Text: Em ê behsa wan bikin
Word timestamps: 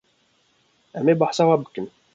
Em 0.97 1.05
ê 1.13 1.15
behsa 1.19 1.43
wan 1.49 1.61
bikin 1.63 1.85